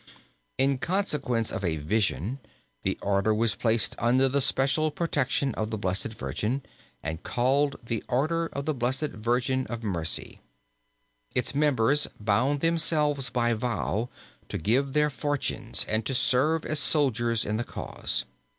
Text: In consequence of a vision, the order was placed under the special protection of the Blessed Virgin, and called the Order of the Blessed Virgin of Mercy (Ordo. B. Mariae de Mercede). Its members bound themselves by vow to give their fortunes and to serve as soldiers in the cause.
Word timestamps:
In 0.57 0.79
consequence 0.79 1.51
of 1.51 1.63
a 1.63 1.75
vision, 1.75 2.39
the 2.81 2.97
order 3.03 3.35
was 3.35 3.53
placed 3.53 3.95
under 3.99 4.27
the 4.27 4.41
special 4.41 4.89
protection 4.89 5.53
of 5.53 5.69
the 5.69 5.77
Blessed 5.77 6.13
Virgin, 6.15 6.63
and 7.03 7.21
called 7.21 7.75
the 7.83 8.03
Order 8.09 8.47
of 8.47 8.65
the 8.65 8.73
Blessed 8.73 9.09
Virgin 9.11 9.67
of 9.67 9.83
Mercy 9.83 10.39
(Ordo. 10.39 10.39
B. 10.39 10.39
Mariae 10.39 10.73
de 10.73 11.37
Mercede). 11.37 11.37
Its 11.37 11.53
members 11.53 12.07
bound 12.19 12.59
themselves 12.61 13.29
by 13.29 13.53
vow 13.53 14.09
to 14.49 14.57
give 14.57 14.93
their 14.93 15.11
fortunes 15.11 15.85
and 15.87 16.03
to 16.07 16.15
serve 16.15 16.65
as 16.65 16.79
soldiers 16.79 17.45
in 17.45 17.57
the 17.57 17.63
cause. 17.63 18.25